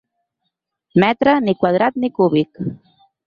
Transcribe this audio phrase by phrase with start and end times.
[1.03, 2.63] Metre ni quadrat ni cúbic.